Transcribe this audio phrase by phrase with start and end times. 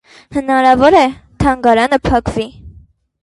[0.35, 1.03] Հնարավոր է՝
[1.43, 2.47] թանգարանը փակվի։